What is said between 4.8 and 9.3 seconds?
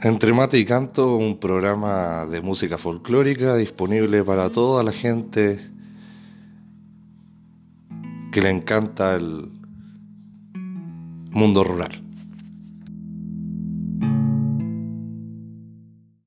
la gente que le encanta